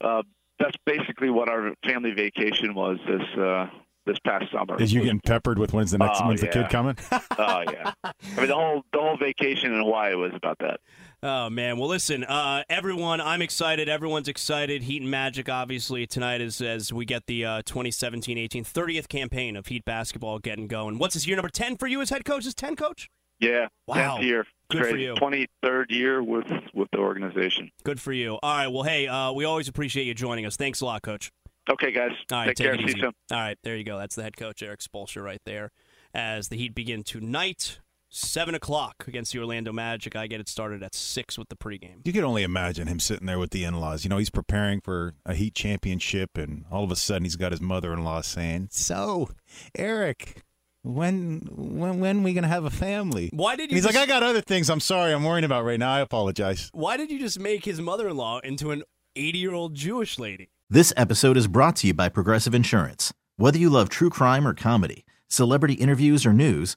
uh, 0.00 0.22
that's 0.58 0.76
basically 0.86 1.30
what 1.30 1.48
our 1.48 1.74
family 1.84 2.12
vacation 2.12 2.74
was 2.74 2.98
this 3.06 3.38
uh, 3.38 3.66
this 4.06 4.18
past 4.24 4.46
summer. 4.52 4.80
Is 4.80 4.92
you 4.92 5.02
getting 5.02 5.20
peppered 5.20 5.58
with 5.58 5.72
when's 5.72 5.92
the 5.92 5.98
next 5.98 6.20
Oh, 6.22 6.28
when's 6.28 6.40
the 6.40 6.48
kid 6.48 6.68
coming? 6.70 6.96
oh 7.12 7.62
yeah. 7.70 7.92
I 8.04 8.12
mean 8.36 8.48
the 8.48 8.54
whole 8.54 8.82
the 8.92 8.98
whole 8.98 9.16
vacation 9.16 9.72
in 9.72 9.78
Hawaii 9.80 10.14
was 10.14 10.32
about 10.34 10.58
that. 10.60 10.80
Oh 11.24 11.48
man, 11.48 11.78
well 11.78 11.88
listen, 11.88 12.24
uh, 12.24 12.64
everyone, 12.68 13.20
I'm 13.20 13.42
excited. 13.42 13.88
Everyone's 13.88 14.26
excited. 14.26 14.82
Heat 14.82 15.02
and 15.02 15.10
Magic, 15.10 15.48
obviously, 15.48 16.04
tonight 16.04 16.40
is 16.40 16.60
as 16.60 16.92
we 16.92 17.04
get 17.04 17.26
the 17.26 17.44
uh, 17.44 17.62
2017-18 17.62 18.48
30th 18.50 19.06
campaign 19.08 19.54
of 19.54 19.68
Heat 19.68 19.84
basketball 19.84 20.40
getting 20.40 20.66
going. 20.66 20.98
What's 20.98 21.14
this 21.14 21.24
year 21.24 21.36
number 21.36 21.48
10 21.48 21.76
for 21.76 21.86
you 21.86 22.00
as 22.00 22.10
head 22.10 22.24
coach? 22.24 22.44
Is 22.44 22.54
10 22.56 22.74
coach? 22.74 23.08
Yeah. 23.38 23.68
Wow. 23.86 24.18
Year. 24.18 24.46
Good 24.68 24.86
for 24.86 24.96
you. 24.96 25.14
Twenty 25.16 25.46
third 25.62 25.90
year 25.90 26.22
with 26.22 26.46
with 26.74 26.88
the 26.92 26.98
organization. 26.98 27.70
Good 27.84 28.00
for 28.00 28.12
you. 28.12 28.38
All 28.42 28.56
right, 28.56 28.68
well, 28.68 28.84
hey, 28.84 29.06
uh, 29.06 29.32
we 29.32 29.44
always 29.44 29.68
appreciate 29.68 30.04
you 30.04 30.14
joining 30.14 30.46
us. 30.46 30.56
Thanks 30.56 30.80
a 30.80 30.86
lot, 30.86 31.02
coach. 31.02 31.30
Okay, 31.70 31.92
guys. 31.92 32.12
All 32.32 32.38
right, 32.38 32.46
Take, 32.48 32.56
take 32.56 32.64
care. 32.66 32.74
it 32.74 32.78
See 32.78 32.84
easy. 32.84 32.94
you 32.98 33.02
soon. 33.02 33.12
All 33.32 33.38
right, 33.38 33.58
there 33.64 33.76
you 33.76 33.84
go. 33.84 33.98
That's 33.98 34.14
the 34.14 34.22
head 34.22 34.36
coach, 34.36 34.62
Erik 34.62 34.80
Spoelstra, 34.80 35.22
right 35.22 35.42
there. 35.44 35.70
As 36.14 36.48
the 36.48 36.56
Heat 36.56 36.74
begin 36.74 37.02
tonight, 37.02 37.80
seven 38.14 38.54
o'clock 38.54 39.04
against 39.08 39.32
the 39.32 39.38
Orlando 39.38 39.72
Magic. 39.72 40.14
I 40.14 40.26
get 40.26 40.38
it 40.40 40.48
started 40.48 40.82
at 40.82 40.94
six 40.94 41.38
with 41.38 41.48
the 41.48 41.56
pregame. 41.56 42.04
You 42.04 42.12
can 42.12 42.24
only 42.24 42.42
imagine 42.42 42.86
him 42.86 43.00
sitting 43.00 43.26
there 43.26 43.38
with 43.38 43.50
the 43.50 43.64
in-laws. 43.64 44.04
You 44.04 44.10
know, 44.10 44.18
he's 44.18 44.30
preparing 44.30 44.80
for 44.80 45.14
a 45.26 45.34
Heat 45.34 45.54
championship, 45.54 46.36
and 46.36 46.64
all 46.70 46.84
of 46.84 46.90
a 46.90 46.96
sudden 46.96 47.24
he's 47.24 47.36
got 47.36 47.52
his 47.52 47.60
mother-in-law 47.60 48.20
saying, 48.20 48.68
"So, 48.70 49.30
Erik, 49.76 50.42
when 50.82 51.48
when 51.50 52.00
when 52.00 52.22
we 52.22 52.34
gonna 52.34 52.48
have 52.48 52.64
a 52.64 52.70
family?" 52.70 53.30
Why 53.32 53.56
did 53.56 53.64
And 53.64 53.70
you? 53.72 53.76
he's 53.76 53.84
just, 53.84 53.94
like, 53.96 54.02
"I 54.02 54.06
got 54.06 54.22
other 54.22 54.40
things. 54.42 54.68
I'm 54.68 54.80
sorry. 54.80 55.12
I'm 55.12 55.24
worrying 55.24 55.44
about 55.44 55.64
right 55.64 55.78
now. 55.80 55.92
I 55.92 56.00
apologize." 56.00 56.68
Why 56.72 56.96
did 56.96 57.10
you 57.10 57.18
just 57.18 57.40
make 57.40 57.64
his 57.64 57.80
mother-in-law 57.80 58.40
into 58.40 58.70
an 58.72 58.82
eighty-year-old 59.16 59.74
Jewish 59.74 60.18
lady? 60.18 60.50
This 60.68 60.92
episode 60.96 61.36
is 61.36 61.46
brought 61.48 61.76
to 61.76 61.86
you 61.86 61.94
by 61.94 62.08
Progressive 62.08 62.54
Insurance. 62.54 63.12
Whether 63.36 63.58
you 63.58 63.70
love 63.70 63.88
true 63.88 64.10
crime 64.10 64.46
or 64.46 64.54
comedy, 64.54 65.04
celebrity 65.28 65.74
interviews 65.74 66.24
or 66.26 66.32
news, 66.32 66.76